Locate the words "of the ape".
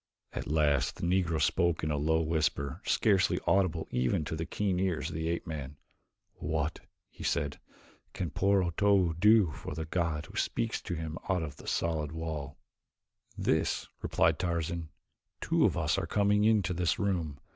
5.09-5.45